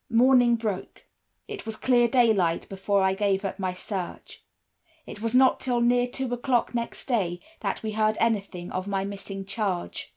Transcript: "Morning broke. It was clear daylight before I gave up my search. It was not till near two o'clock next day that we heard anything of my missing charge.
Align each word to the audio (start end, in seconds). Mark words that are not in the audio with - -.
"Morning 0.09 0.55
broke. 0.55 1.05
It 1.47 1.67
was 1.67 1.75
clear 1.75 2.07
daylight 2.07 2.67
before 2.69 3.03
I 3.03 3.13
gave 3.13 3.45
up 3.45 3.59
my 3.59 3.75
search. 3.75 4.43
It 5.05 5.21
was 5.21 5.35
not 5.35 5.59
till 5.59 5.79
near 5.79 6.07
two 6.07 6.33
o'clock 6.33 6.73
next 6.73 7.05
day 7.05 7.39
that 7.59 7.83
we 7.83 7.91
heard 7.91 8.17
anything 8.19 8.71
of 8.71 8.87
my 8.87 9.05
missing 9.05 9.45
charge. 9.45 10.09